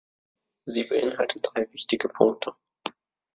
Sie 0.65 0.85
beinhaltet 0.85 1.47
drei 1.51 1.71
wichtige 1.71 2.09
Punkte. 2.09 2.55